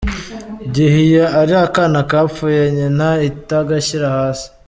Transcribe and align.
gihe 0.73 0.97
iyo 1.07 1.25
ari 1.39 1.53
akana 1.65 1.99
kapfuye 2.11 2.61
nyina 2.77 3.07
itagashyira 3.29 4.07
hasi. 4.17 4.47